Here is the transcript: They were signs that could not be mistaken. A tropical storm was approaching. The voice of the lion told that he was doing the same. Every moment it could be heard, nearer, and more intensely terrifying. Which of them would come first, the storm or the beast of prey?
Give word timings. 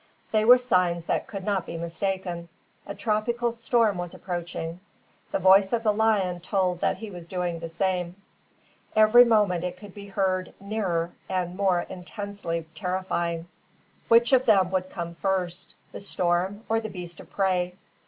They 0.31 0.45
were 0.45 0.57
signs 0.57 1.05
that 1.05 1.27
could 1.27 1.43
not 1.43 1.67
be 1.67 1.77
mistaken. 1.77 2.49
A 2.87 2.95
tropical 2.95 3.51
storm 3.51 3.99
was 3.99 4.15
approaching. 4.15 4.79
The 5.31 5.37
voice 5.37 5.73
of 5.73 5.83
the 5.83 5.93
lion 5.93 6.39
told 6.39 6.79
that 6.81 6.97
he 6.97 7.11
was 7.11 7.27
doing 7.27 7.59
the 7.59 7.69
same. 7.69 8.15
Every 8.95 9.23
moment 9.23 9.63
it 9.63 9.77
could 9.77 9.93
be 9.93 10.07
heard, 10.07 10.55
nearer, 10.59 11.11
and 11.29 11.55
more 11.55 11.81
intensely 11.81 12.65
terrifying. 12.73 13.47
Which 14.07 14.33
of 14.33 14.47
them 14.47 14.71
would 14.71 14.89
come 14.89 15.13
first, 15.13 15.75
the 15.91 16.01
storm 16.01 16.63
or 16.67 16.79
the 16.79 16.89
beast 16.89 17.19
of 17.19 17.29
prey? 17.29 17.75